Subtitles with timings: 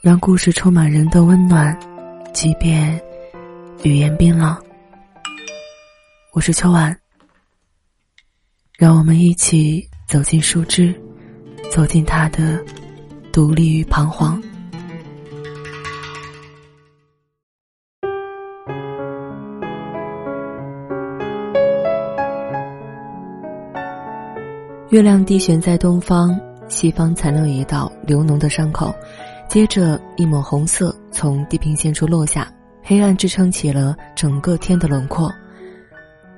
[0.00, 1.76] 让故事充满人的温暖，
[2.32, 3.00] 即便
[3.82, 4.56] 语言冰冷。
[6.32, 6.96] 我是秋晚，
[8.78, 10.94] 让我们一起走进树枝，
[11.68, 12.64] 走进他的
[13.32, 14.40] 独立与彷徨。
[24.90, 28.94] 月亮低悬在东方，西方残留一道流脓的伤口。
[29.48, 35.32] 接着，一抹红色从地平线处落下，黑暗支撑起了整个天的轮廓。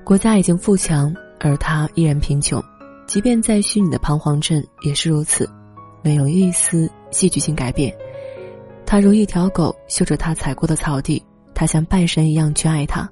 [0.04, 2.62] 国家已经富强，而他依然贫穷。
[3.08, 5.48] 即便在虚拟的彷徨镇也是如此，
[6.02, 7.92] 没有一丝戏剧性改变。
[8.86, 11.20] 他如一条狗，嗅着他踩过的草地。
[11.52, 13.10] 他像拜神一样去爱他。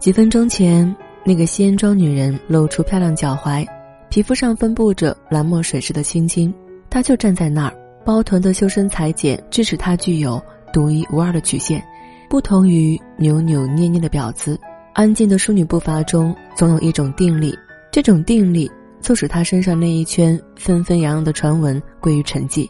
[0.00, 3.64] 几分钟前，那个西安庄女人露出漂亮脚踝。
[4.10, 6.52] 皮肤上分布着蓝墨水似的青筋，
[6.90, 11.84] 她就站在那儿，包臀的修身裁剪致使她具有独一无二的曲线，
[12.28, 14.58] 不同于扭扭捏捏的婊子。
[14.92, 17.56] 安静的淑女步伐中总有一种定力，
[17.92, 22.68] 这种定力促使她身上那一圈纷纷扬扬的传闻归于沉寂。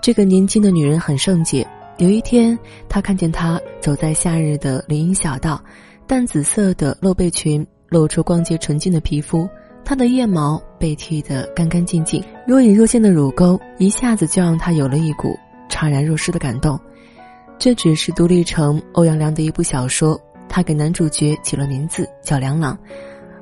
[0.00, 1.66] 这个年轻的女人很圣洁。
[1.98, 5.62] 有一天，她看见她走在夏日的林荫小道，
[6.06, 9.46] 淡紫色的露背裙露出光洁纯净的皮肤。
[9.84, 15.36] 他的腋毛被剃得干干净净，若隐若现的乳沟一下子就让他有了一股
[15.68, 16.78] 怅然若失的感动。
[17.58, 22.78] 这只是独立成欧阳良的一部小说，他给男主角起了名字叫梁朗。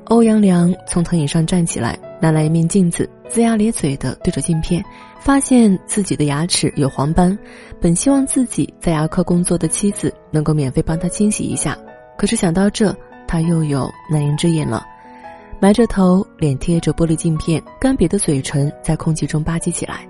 [0.05, 4.83] 欧阳良从藤椅上站起来，拿来一面镜子，龇牙咧嘴的对着镜片，
[5.19, 7.37] 发现自己的牙齿有黄斑。
[7.79, 11.77] 本希望自己在牙科工作的妻子能够免费帮他清洗一下，
[12.17, 12.93] 可是想到这，
[13.27, 14.83] 他又有难言之隐了。
[15.61, 20.07] 埋着头，脸贴着玻璃镜片，干瘪的嘴唇在空气中吧唧起来，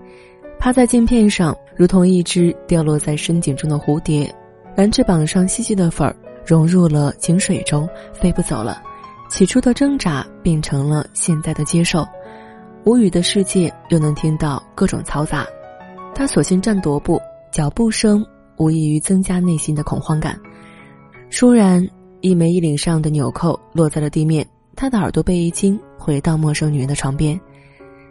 [0.59, 4.31] 趴在镜片上，如同一只掉落在深井中的蝴蝶，
[4.75, 8.79] 蓝翅膀上细细的粉儿融入了井水中，飞不走了。
[9.27, 12.07] 起初的挣扎变成了现在的接受，
[12.83, 15.47] 无语的世界又能听到各种嘈杂。
[16.13, 17.19] 他索性站踱步，
[17.51, 18.23] 脚步声
[18.57, 20.39] 无异于增加内心的恐慌感。
[21.31, 21.87] 倏然，
[22.21, 24.45] 一枚衣领上的纽扣落在了地面。
[24.79, 27.37] 他的耳朵被一惊，回到陌生女人的床边。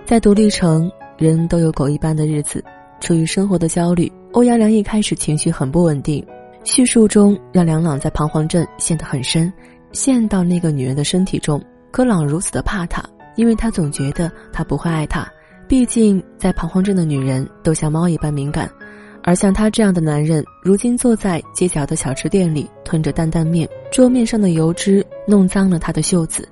[0.05, 2.63] 在独立城，人都有狗一般的日子。
[3.01, 6.23] 出于生活的焦虑，欧阳良一开始情绪很不稳定。
[6.65, 9.51] 叙述中让梁朗在彷徨镇陷得很深，
[9.93, 11.59] 陷到那个女人的身体中。
[11.91, 13.03] 可朗如此的怕他，
[13.37, 15.27] 因为他总觉得他不会爱他。
[15.67, 18.71] 毕竟在彷徨镇的女人都像猫一般敏感。
[19.25, 26.47] 而像他这样的男人，如今坐在街角的小吃店里，吞着担担面，桌面上的油脂弄脏了他的袖子。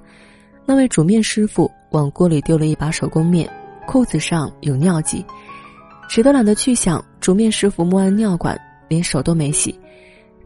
[0.66, 3.48] 那位煮面师傅往锅里丢了一把手工面，
[3.86, 5.24] 裤子上有尿迹，
[6.08, 7.02] 谁都懒得去想。
[7.20, 9.78] 煮面师傅摸完尿管，连手都没洗。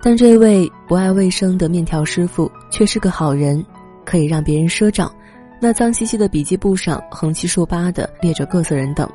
[0.03, 3.65] 但这位不爱卫生的面条师傅却是个好人，
[4.05, 5.13] 可以让别人赊账。
[5.61, 9.09] 那脏兮兮的笔记簿上横七竖八的列着各色人等。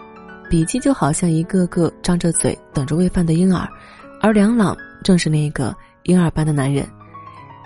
[0.48, 3.68] 笔记就好像一个个张着嘴等着喂饭的婴儿，
[4.22, 6.88] 而梁朗正是那个婴儿般的男人。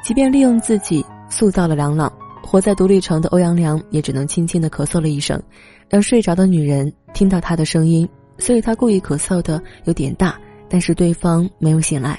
[0.02, 2.10] 即便利用自己塑造了梁朗，
[2.42, 5.42] 活在独立城的欧阳良也只能轻轻的咳嗽了一声，
[5.90, 8.08] 让睡着的女人听到他的声音。
[8.38, 10.40] 所以他故意咳嗽的有点大，
[10.70, 12.18] 但是对方没有醒来，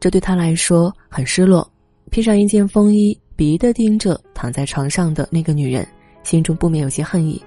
[0.00, 1.70] 这对他来说很失落。
[2.10, 5.86] 披上一件风衣，鄙夷的盯着躺在床上的那个女人，
[6.24, 7.40] 心中不免有些恨意。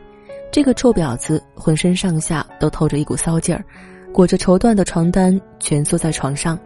[0.51, 3.63] 这个臭婊子浑身上下都透着一股骚劲儿，
[4.13, 6.57] 裹着绸缎的床单蜷缩在床上。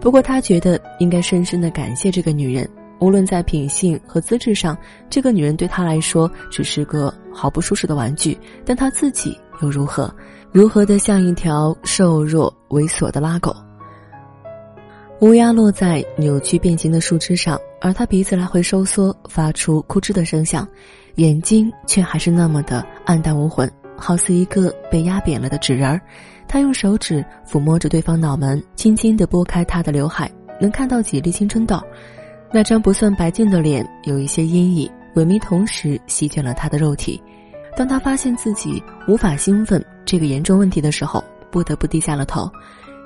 [0.00, 2.68] 不过他觉得应该深深的感谢这个女人，
[3.02, 4.78] 无论在品性和资质上，
[5.10, 8.38] 这个女人对他来说只是个毫不舒适的玩具。
[8.64, 10.14] 但他自己又如何？
[10.52, 13.52] 如何的像一条瘦弱猥琐的拉狗？
[15.18, 20.66] 乌鸦落在扭曲变形的树枝上，而他鼻子来回收缩，发出枯枝的声响。
[21.16, 26.00] 眼睛却还是那么的暗淡无魂，好似一个被压扁了的纸人儿。
[26.46, 30.30] 他用手指抚摸着对方脑门，轻轻地拨开他的刘海，
[30.60, 31.82] 能看到几粒青春痘。
[32.52, 37.20] 那张不算白净的脸有一些阴影，萎靡同时席卷了他的肉体。
[37.76, 42.50] 当他发现自己无法兴奋这个严重问题的时候，不得不低下了头。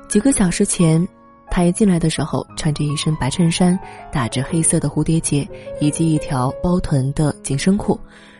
[0.08, 1.06] 几个小时前。
[1.48, 3.78] 他一进来的时候，穿着一身白衬衫，
[4.12, 5.48] 打着黑色的蝴蝶结，
[5.80, 7.98] 以及一条包臀的紧身裤，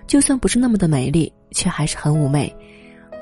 [0.09, 2.55] 就算不是那么的美丽，却还是很妩媚。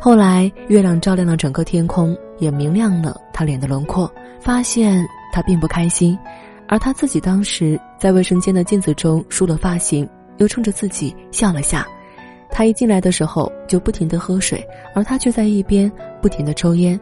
[0.01, 4.11] 后来月亮照亮了整个天空，也明亮了他脸的轮廓，
[4.41, 6.19] 发现他并不开心。
[6.69, 10.09] 而他自己当时在卫生间的镜子中梳了发型，
[10.39, 11.87] 又冲着自己笑了下。
[12.51, 14.65] 他一进来的时候就不停的喝水，
[14.95, 15.91] 而他却在一边
[16.23, 16.99] 不停的抽烟。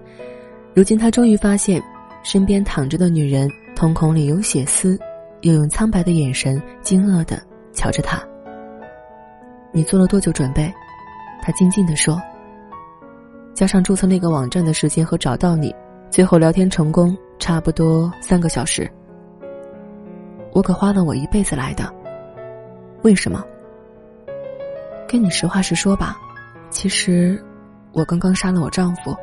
[0.74, 1.82] 如今他终于发现，
[2.22, 4.98] 身边躺着的女人瞳孔里有血丝，
[5.42, 7.42] 又用苍白的眼神惊愕的
[7.72, 8.22] 瞧着他。
[9.72, 10.72] 你做了多久准备？
[11.42, 12.20] 他静静的说。
[13.54, 15.74] 加上注册那个网站的时间和找到你，
[16.10, 18.90] 最后聊天成功，差不多三个小时。
[20.52, 21.92] 我可花了我一辈子来的。
[23.02, 23.44] 为什么？
[25.08, 26.16] 跟你实话实说吧，
[26.70, 27.42] 其实，
[27.92, 29.14] 我刚刚杀了我丈夫。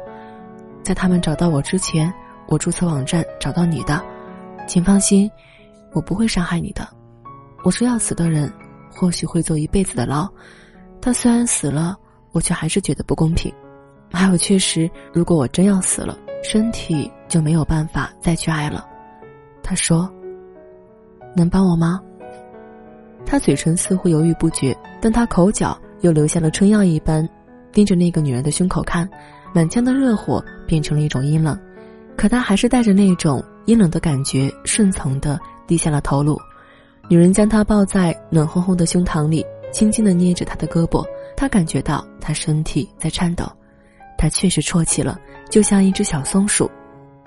[0.83, 2.11] 在他们找到我之前，
[2.47, 4.03] 我注册网站找到你的，
[4.67, 5.29] 请放心，
[5.93, 6.87] 我不会伤害你的。
[7.63, 8.51] 我说要死的人，
[8.91, 10.27] 或许会坐一辈子的牢，
[11.01, 11.95] 他虽然死了，
[12.31, 13.53] 我却还是觉得不公平。
[14.11, 18.87] 还有，确实，如果我真要死了，身体就没有办法再去爱了。
[19.61, 20.11] 他说
[21.35, 21.99] ：“能帮我吗？”
[23.25, 27.27] 他嘴唇似乎犹豫不决，但他口角又留下了春药一般，
[27.71, 29.07] 盯着那个女人的胸口看。
[29.51, 31.59] 满腔的热火变成了一种阴冷，
[32.15, 36.37] 可他还是带着那种阴冷的感觉，顺从的低下了头颅。
[37.07, 41.03] 女人将他抱在暖烘烘的胸膛里，轻轻的捏着他的胳膊，
[41.35, 43.51] 他感觉到他身体在颤抖，
[44.19, 46.69] 他确实啜泣了，就像一只小松鼠。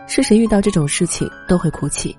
[0.07, 2.17] 是谁遇到这种事情都会哭泣？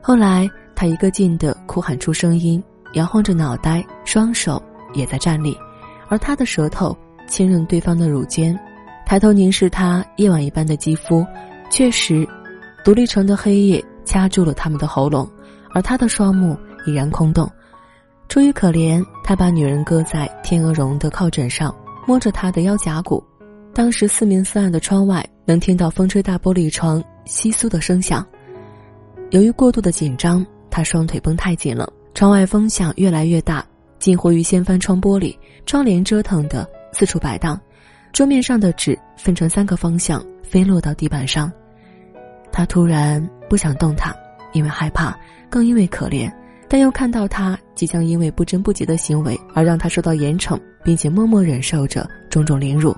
[0.00, 2.62] 后来他一个劲的哭喊出声音，
[2.94, 4.62] 摇晃着脑袋，双手
[4.94, 5.56] 也在站立，
[6.08, 6.96] 而他的舌头
[7.28, 8.58] 亲吻对方的乳尖。
[9.06, 11.24] 抬头凝视他夜晚一般的肌肤，
[11.70, 12.26] 确实，
[12.84, 15.28] 独立成的黑夜掐住了他们的喉咙，
[15.72, 16.56] 而他的双目
[16.86, 17.50] 已然空洞。
[18.28, 21.74] 出于可怜，他把女人搁在天鹅绒的靠枕上，
[22.06, 23.22] 摸着她的腰胛骨。
[23.74, 28.26] 当时四明四暗的窗外，能听到风吹大玻璃窗窸窣的声响。
[29.30, 30.44] 由于过度的紧张，
[30.74, 33.64] 他双腿绷太紧了，窗外风响越来越大，
[34.00, 35.32] 近乎于掀翻窗玻璃，
[35.66, 37.58] 窗帘折腾的四处摆荡。
[38.12, 41.48] 桌面上的纸分成三个方向飞落到地板上，
[42.50, 44.12] 他突然不想动弹，
[44.52, 45.16] 因为害怕，
[45.48, 46.28] 更因为可怜，
[46.68, 52.92] 但又看到他即将因为不贞不洁的行为而让他受到严惩，并且默默忍受着种种凌辱。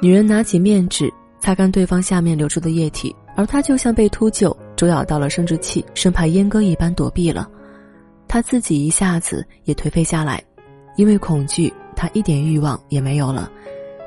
[0.00, 1.08] 女人拿起面纸
[1.38, 7.48] 擦干对方下面流出的液体，而他就像被秃鹫主咬到了生殖器，生怕阉割一般躲避了。
[8.28, 10.42] 他自己一下子也颓废下来，
[10.96, 13.50] 因为恐惧，他一点欲望也没有了。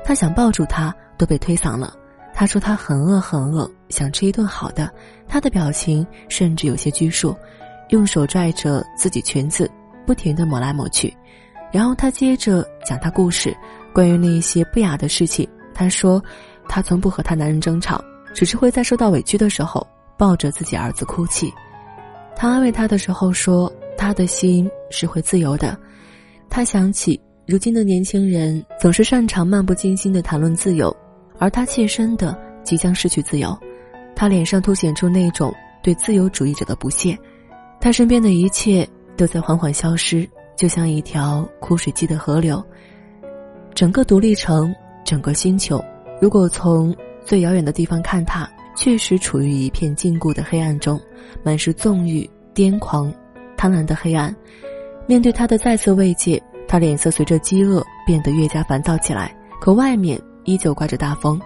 [0.04, 1.94] 他想抱住她，都被推搡了。
[2.32, 4.90] 他说他很饿很饿，想吃一顿好的。
[5.26, 7.36] 他的表情甚至有些拘束，
[7.90, 9.70] 用手拽着自己裙子，
[10.06, 11.14] 不停地抹来抹去。
[11.72, 13.56] 然后他接着讲他故事，
[13.92, 15.48] 关于那些不雅的事情。
[15.74, 16.22] 他说，
[16.68, 18.02] 他从不和他男人争吵，
[18.34, 19.86] 只是会在受到委屈的时候
[20.20, 21.50] 抱着自己儿子哭泣。
[22.36, 25.74] 他安慰他的时候说，他的心是会自由的。
[26.50, 27.18] 他想起。
[27.46, 30.96] 如今的年轻人总是擅长漫不经心的谈论自由，
[31.36, 33.58] 而他切身的即将失去自由，
[34.14, 35.52] 他脸上凸显出那种
[35.82, 37.18] 对自由主义者的不屑，
[37.80, 42.64] 他身边的一切都在缓缓消失，就像一条枯水季的河流。
[43.74, 44.72] 整个独立城，
[45.04, 45.84] 整个星球，
[46.20, 46.94] 如果从
[47.24, 48.48] 最遥远的地方看，他
[48.80, 50.98] 确实处于一片禁锢的黑暗中，
[51.42, 53.12] 满是纵欲、癫狂、
[53.54, 54.34] 贪婪的黑暗。
[55.06, 56.42] 面对他的再次慰藉。
[56.66, 61.38] 他脸色随着饥饿变得越加烦躁起来，可外面依旧刮着大风。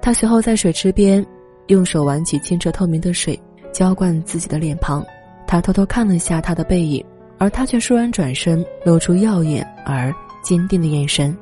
[0.00, 1.26] 他随后在水池边，
[1.66, 3.36] 用手挽起清澈透明的水，
[3.72, 5.04] 浇灌自己的脸庞。
[5.44, 7.04] 他偷偷看了一下他的背影，
[7.36, 11.36] 而他却倏然转身，露出耀眼而坚定的眼神，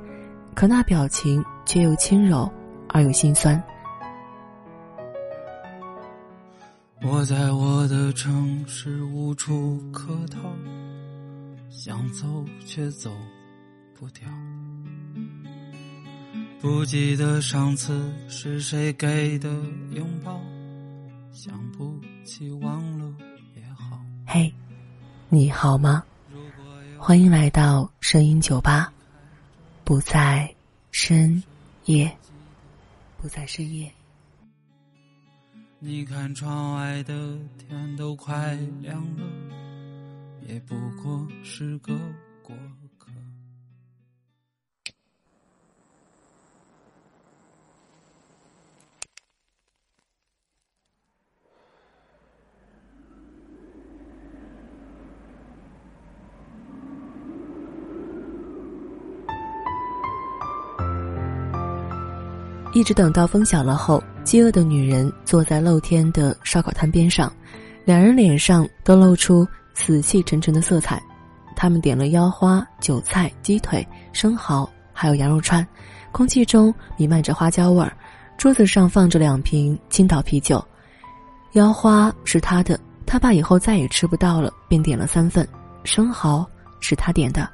[0.55, 2.51] 可那表情却又轻柔
[2.89, 3.63] 而又心酸。
[7.03, 10.39] 我在我的城市无处可逃。
[11.71, 13.11] 想走却走
[13.99, 14.29] 不掉，
[16.61, 19.49] 不记得上次是谁给的
[19.93, 20.39] 拥抱，
[21.33, 23.15] 想不起忘了
[23.57, 23.99] 也好。
[24.27, 24.53] 嘿，
[25.31, 26.05] 你好吗？
[26.99, 28.93] 欢迎来到声音酒吧，
[29.85, 30.55] 不在
[30.91, 31.43] 深
[31.87, 32.15] 夜，
[33.17, 33.91] 不在深夜。
[35.83, 39.51] 你看窗外的天都快亮了。
[40.47, 41.99] 也不过是个
[42.43, 42.55] 过
[62.73, 67.33] 一直等到风小了后，饥饿的女人坐在露天的烧烤摊边上，
[67.85, 69.47] 两人脸上都露出。
[69.73, 71.01] 死气沉沉的色彩，
[71.57, 75.67] 他们点了腰花、韭菜、鸡腿、生蚝，还有羊肉串，
[76.13, 77.91] 空气中弥漫着花椒味儿，
[78.37, 80.63] 桌子上放着两瓶青岛啤酒，
[81.53, 85.49] 腰花是他的，他怕以后再也吃不到了，便点了三份。
[85.85, 86.45] 生蚝
[86.81, 87.49] 是他点的，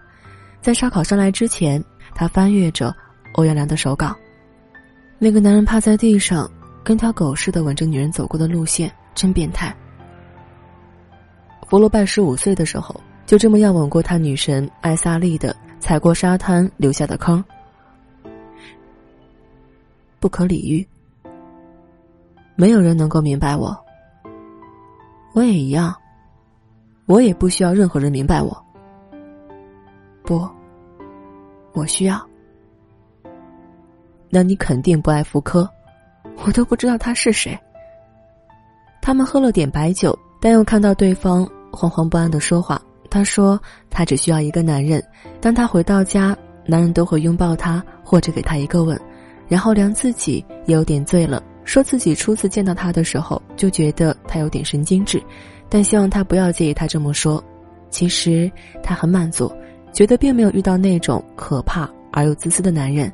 [0.61, 2.93] 在烧烤上来之前，他翻阅着
[3.35, 4.17] 欧阳良的手稿。
[5.19, 6.51] 那个男人趴在地上，
[6.85, 9.75] 跟条狗似的吻着女人走过的路线，真变态。
[11.69, 12.95] 福罗拜十五岁的时候，
[13.25, 17.43] 就这么样吻过他女神艾萨利的踩过沙滩留下的坑。
[20.21, 20.87] 不可理喻。
[22.55, 23.77] 没有人能够明白我，
[25.35, 25.95] 我也一样。
[27.07, 28.65] 我也不需要任何人明白我。
[30.23, 30.49] 不，
[31.73, 32.21] 我需要。
[34.29, 35.69] 那你肯定不爱福柯，
[36.45, 37.59] 我都不知道他是谁。
[39.01, 42.81] 他们喝了点白酒，但又看到对方惶惶不安的说话。
[43.09, 45.03] 他说他只需要一个男人，
[45.41, 49.01] 当他回到家，男人都会拥抱他或者给他一个吻。
[49.49, 55.23] 然后梁自己也有点醉了，说自己初次见到他的时候就觉得他有点神经质，
[55.69, 57.43] 但希望他不要介意他这么说。
[57.89, 58.51] 其实
[58.83, 59.51] 他很满足，
[59.93, 63.11] 觉得并没有遇到那种可怕而又自私的男人。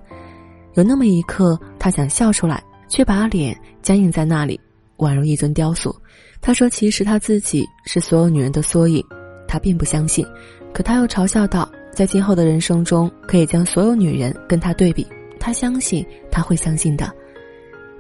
[0.75, 4.59] 有那么一刻，他想笑出来，却把脸僵硬在那里，
[4.99, 5.95] 宛如一尊雕塑。
[6.41, 9.05] 他说：“其实他自己是所有女人的缩影。”
[9.47, 10.26] 他并不相信，
[10.73, 15.07] 可他又嘲笑道：“在今后的人生中，可以将所有女人跟他对比。”
[15.38, 17.12] 他相信他会相信的，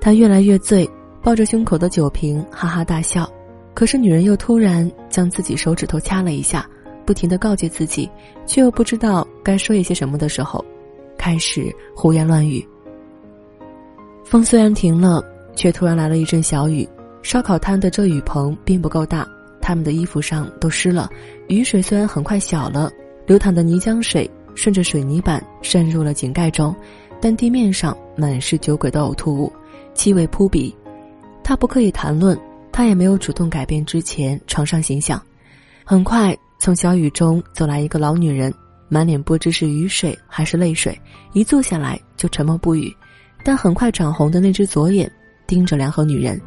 [0.00, 0.88] 他越来越醉，
[1.22, 3.28] 抱着胸口的酒瓶哈哈大笑。
[3.74, 6.64] 可是女人又突然将自己手指头掐了一下，
[7.04, 8.08] 不停的告诫自己，
[8.46, 10.64] 却又不知道该说一些什么的时候，
[11.22, 12.66] 开始胡言乱语。
[14.24, 15.22] 风虽然停了，
[15.54, 16.86] 却突然来了一阵小雨。
[17.22, 19.24] 烧烤摊的这雨棚并不够大，
[19.60, 21.08] 他们的衣服上都湿了。
[21.46, 22.90] 雨水虽然很快小了，
[23.24, 26.74] 流淌的泥浆水顺着水泥板渗入了井盖中。
[27.20, 29.52] 但地面上满是酒鬼的呕吐物，
[29.94, 30.74] 气味扑鼻。
[31.44, 32.36] 他不刻意谈论，
[32.72, 35.22] 他也没有主动改变之前床上形象。
[35.84, 38.52] 很快，从小雨中走来一个老女人，
[38.92, 41.00] 满脸不知是雨水还是泪水，
[41.32, 42.94] 一坐下来就沉默不语。
[43.42, 45.10] 但很快涨红的那只左眼
[45.46, 46.38] 盯着梁和女人，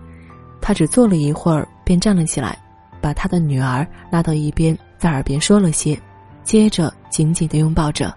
[0.62, 2.56] 他只坐了一会儿便站了起来，
[3.02, 6.00] 把他的女儿拉到一边，在耳边说了些，
[6.44, 8.14] 接着紧紧的拥抱着。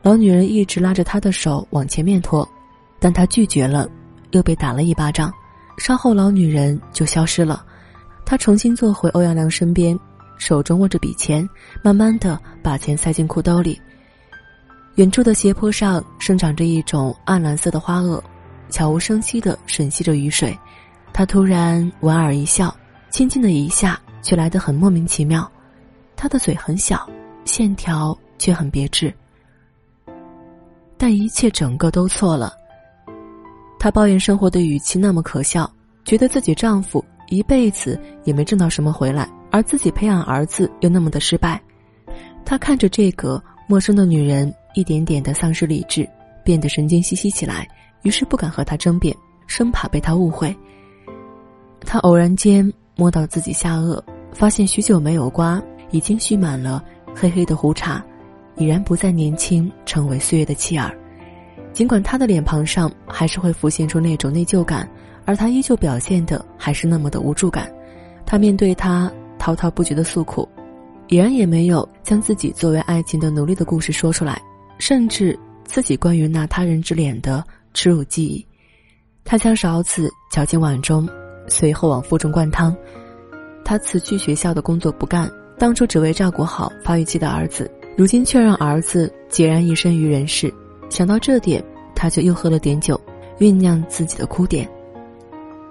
[0.00, 2.48] 老女人一直拉着他的手往前面拖，
[2.98, 3.86] 但他拒绝了，
[4.30, 5.30] 又被打了一巴掌。
[5.76, 7.62] 稍后，老女人就消失了。
[8.24, 9.98] 他重新坐回欧阳良身边，
[10.40, 11.46] 手中握着笔钱，
[11.82, 13.80] 慢慢的把钱塞进裤兜里。
[14.96, 18.20] 远处的斜坡上生长着一种暗蓝色的花萼，
[18.70, 20.58] 悄无声息的吮吸着雨水。
[21.12, 22.74] 他突然莞尔一笑，
[23.10, 25.48] 轻轻的一下，却来得很莫名其妙。
[26.16, 27.08] 他的嘴很小，
[27.44, 29.14] 线条却很别致。
[30.96, 32.52] 但一切整个都错了。
[33.78, 35.70] 她抱怨生活的语气那么可笑，
[36.04, 41.60] 觉得自己丈夫一辈子也没挣到什么回来，而自己培养儿子又那么的失败。
[42.44, 46.08] 他看着这个陌生的女人，一点点的丧失理智，
[46.44, 47.68] 变得神经兮兮起来，
[48.02, 49.14] 于是不敢和她争辩，
[49.46, 50.54] 生怕被她误会。
[51.82, 54.02] 他偶然间摸到自己下颚，
[54.32, 56.82] 发现许久没有刮，已经蓄满了
[57.14, 58.04] 黑黑的胡茬。
[58.56, 60.94] 已然不再年轻，成为岁月的弃儿。
[61.72, 64.86] 尽管他的脸庞上还是会浮现出那种内疚感，
[65.24, 67.72] 而他依旧表现的还是那么的无助感。
[68.26, 70.46] 他面对他滔滔不绝的诉苦，
[71.08, 74.40] 已然也没有将自己作为爱情的奴隶的故事说出来，
[74.78, 77.42] 甚至自己关于那他人之脸的
[77.72, 78.46] 耻辱记忆。
[79.24, 81.08] 他将勺子搅进碗中，
[81.48, 82.76] 随后往腹中灌汤。
[83.64, 87.70] 他辞去学校的工作不干，当初只为照顾好发育期的儿子。
[87.96, 90.52] 如今却让儿子孑然一身于人世，
[90.88, 91.62] 想到这点，
[91.94, 92.98] 他就又喝了点酒，
[93.38, 94.68] 酝酿自己的哭点。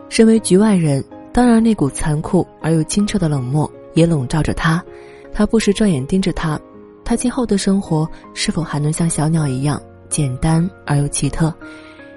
[0.10, 4.84] 身为局外人，当然那股残酷而又清澈的冷漠也笼罩着他。
[5.32, 6.60] 他不时转眼盯着他，
[7.06, 11.54] 他今后的生活是否还能像小鸟一样简单而又奇特？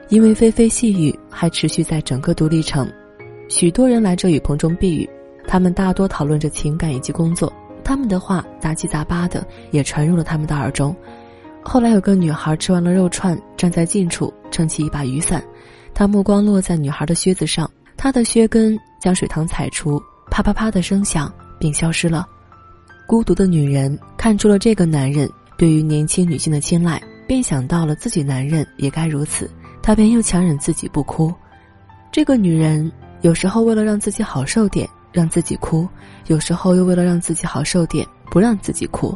[0.08, 2.90] 因为霏霏细雨还持续在整个独立城，
[3.48, 5.08] 许多人来这雨棚中避雨，
[5.46, 7.52] 他们大多讨论着情感以及工作。
[7.84, 10.94] 他们的话杂七杂八的也传入了他们的耳中。
[11.62, 15.42] 后来有个女孩吃完了肉串，站在近处撑起一把雨伞，
[15.94, 22.24] 她目光落在女孩的靴子上，她的靴跟将水塘踩出啪啪啪的声响，并消失了。
[23.08, 25.28] 孤独的女人看出了这个男人
[25.58, 29.50] 对于年轻女性的青睐，便想到了自己男人也该如此，
[29.82, 31.34] 她便又强忍自己不哭。
[32.12, 32.90] 这个女人
[33.22, 34.88] 有时候为了让自己好受点。
[35.14, 35.86] 让自己哭，
[36.28, 39.14] 有时候又为了让自己好受点，不让自己哭。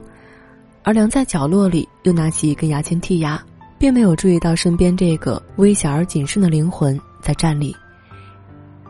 [0.83, 3.43] 而梁在角落里又拿起一根牙签剔牙，
[3.79, 7.75] 并没有注意到身边这个微小而谨慎的灵魂在站立。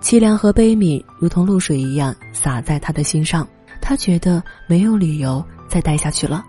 [0.07, 3.45] 凄凉和悲悯如同露水一样洒在他的心上，
[3.81, 6.45] 他觉得没有理由再待下去了。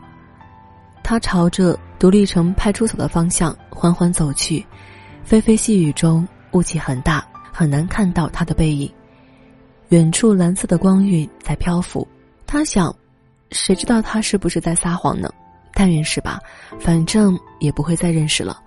[1.04, 4.64] 他朝着独立城派出所的方向缓缓走去，
[5.26, 8.88] 霏霏细雨中雾气很大，很难看到他的背影。
[9.90, 12.08] 远处蓝色的光晕在漂浮，
[12.46, 12.96] 他想，
[13.50, 15.34] 谁知道他是不是在撒谎呢？
[15.74, 16.40] 但愿是吧，
[16.80, 18.62] 反正也不会再认识了。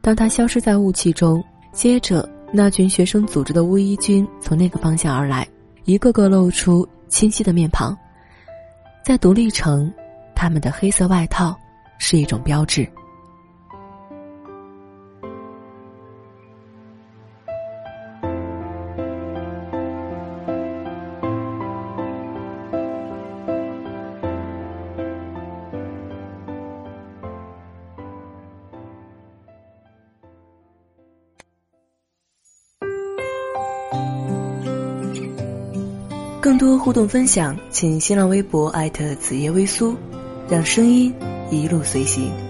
[0.00, 5.46] 当他消失在雾气中，接着那群学生组织的乌衣军从那个方向而来，
[5.84, 7.96] 一个个露出清晰的面庞。
[9.04, 9.92] 在独立城，
[10.34, 11.54] 他们的黑色外套
[11.98, 12.88] 是一种标志。
[36.48, 39.94] 更多互动分享，请新浪微博艾特子夜微苏，
[40.48, 41.14] 让声音
[41.50, 42.47] 一路随行。